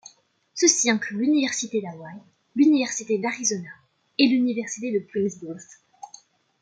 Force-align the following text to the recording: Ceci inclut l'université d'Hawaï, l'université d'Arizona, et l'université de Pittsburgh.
Ceci 0.55 0.89
inclut 0.89 1.19
l'université 1.19 1.79
d'Hawaï, 1.79 2.17
l'université 2.55 3.19
d'Arizona, 3.19 3.69
et 4.17 4.25
l'université 4.25 4.91
de 4.91 4.97
Pittsburgh. 5.05 5.61